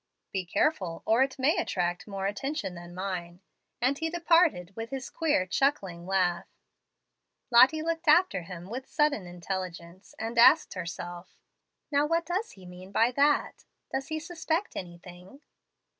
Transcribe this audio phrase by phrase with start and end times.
[0.33, 3.39] "Be careful, or it may attract more attention than mine";
[3.79, 6.47] and he departed with his queer chuckling laugh.
[7.51, 11.37] Lottie looked after him with sudden intelligence, and asked herself,
[11.91, 13.63] "Now what does he mean by that?
[13.91, 15.41] Does he suspect anything?"